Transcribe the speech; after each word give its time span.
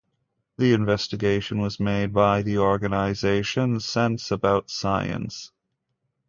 This 0.57 0.73
investigation 0.73 1.59
was 1.59 1.79
made 1.79 2.11
by 2.11 2.41
the 2.41 2.57
organization 2.57 3.79
Sense 3.79 4.31
About 4.31 4.71
Science. 4.71 5.51